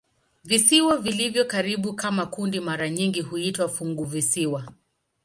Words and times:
Visiwa 0.43 0.97
vilivyo 0.97 1.45
karibu 1.45 1.93
kama 1.93 2.25
kundi 2.25 2.59
mara 2.59 2.89
nyingi 2.89 3.21
huitwa 3.21 3.69
"funguvisiwa". 3.69 4.73